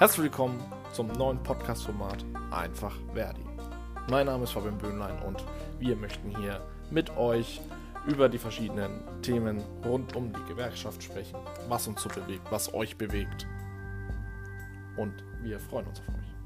[0.00, 0.58] Herzlich willkommen
[0.94, 3.44] zum neuen Podcast-Format Einfach Verdi.
[4.08, 5.44] Mein Name ist Fabian Böhnlein und
[5.78, 7.60] wir möchten hier mit euch
[8.06, 12.96] über die verschiedenen Themen rund um die Gewerkschaft sprechen, was uns so bewegt, was euch
[12.96, 13.46] bewegt.
[14.96, 16.39] Und wir freuen uns auf euch.